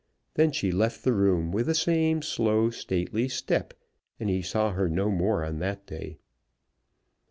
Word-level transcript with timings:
Then 0.33 0.51
she 0.51 0.71
left 0.71 1.03
the 1.03 1.13
room 1.13 1.51
with 1.51 1.67
the 1.67 1.75
same 1.75 2.23
slow, 2.23 2.71
stately 2.71 3.27
step, 3.27 3.75
and 4.19 4.31
he 4.31 4.41
saw 4.41 4.71
her 4.71 4.89
no 4.89 5.11
more 5.11 5.45
on 5.45 5.59
that 5.59 5.85
day. 5.85 6.17